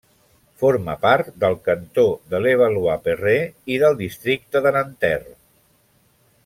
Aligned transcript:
Forma 0.61 0.93
part 1.03 1.27
del 1.43 1.57
cantó 1.67 2.05
de 2.33 2.41
Levallois-Perret 2.45 3.71
i 3.77 3.81
del 3.87 4.01
districte 4.03 4.67
de 4.69 4.73
Nanterre. 4.79 5.39